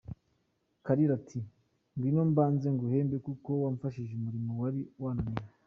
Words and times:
Kalira 0.85 1.11
ati 1.19 1.39
"Ngwino 1.95 2.21
mbanze 2.31 2.67
nguhembe 2.73 3.17
kuko 3.25 3.49
wamfashije 3.63 4.11
umurimo 4.15 4.51
wari 4.61 4.81
wananiye". 5.03 5.45